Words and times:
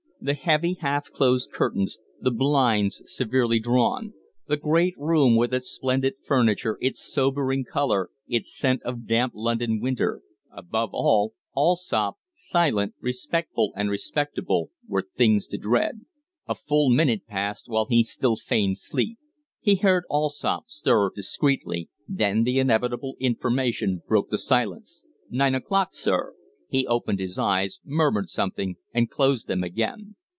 The 0.23 0.35
heavy, 0.35 0.75
half 0.79 1.09
closed 1.09 1.51
curtains; 1.51 1.97
the 2.21 2.29
blinds 2.29 3.01
severely 3.11 3.57
drawn; 3.57 4.13
the 4.47 4.55
great 4.55 4.93
room 4.99 5.35
with 5.35 5.51
its 5.51 5.65
splendid 5.65 6.13
furniture, 6.23 6.77
its 6.79 6.99
sober 6.99 7.51
coloring, 7.63 8.09
its 8.27 8.55
scent 8.55 8.83
of 8.83 9.07
damp 9.07 9.33
London 9.35 9.79
winter; 9.81 10.21
above 10.51 10.91
all, 10.93 11.33
Allsopp, 11.55 12.17
silent, 12.35 12.93
respectful, 13.01 13.73
and 13.75 13.89
respectable 13.89 14.69
were 14.87 15.01
things 15.17 15.47
to 15.47 15.57
dread. 15.57 16.01
A 16.47 16.53
full 16.53 16.91
minute 16.91 17.25
passed 17.25 17.67
while 17.67 17.87
he 17.87 18.03
still 18.03 18.35
feigned 18.35 18.77
sleep. 18.77 19.17
He 19.59 19.77
heard 19.77 20.03
Allsopp 20.07 20.65
stir 20.69 21.09
discreetly, 21.15 21.89
then 22.07 22.43
the 22.43 22.59
inevitable 22.59 23.15
information 23.19 24.03
broke 24.07 24.29
the 24.29 24.37
silence: 24.37 25.03
"Nine 25.31 25.55
o'clock, 25.55 25.95
sir!" 25.95 26.35
He 26.67 26.87
opened 26.87 27.19
his 27.19 27.37
eyes, 27.37 27.81
murmured 27.83 28.29
something, 28.29 28.77
and 28.93 29.09
closed 29.09 29.47
them 29.47 29.61
again. 29.61 30.15